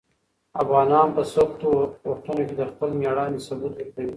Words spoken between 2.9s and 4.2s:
مېړانې ثبوت ورکوي.